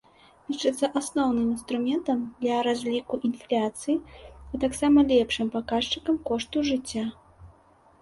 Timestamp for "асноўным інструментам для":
1.01-2.57